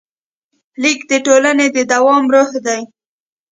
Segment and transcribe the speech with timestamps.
[0.81, 2.77] لیک د ټولنې د دوام روح شو.